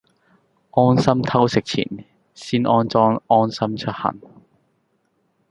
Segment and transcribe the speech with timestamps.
[0.71, 1.87] 安心偷食前
[2.33, 4.19] 先安裝安心出行